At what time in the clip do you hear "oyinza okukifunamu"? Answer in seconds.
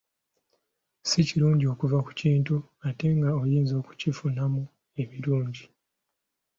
3.41-4.61